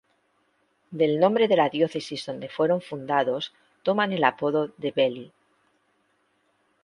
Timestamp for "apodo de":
4.23-4.89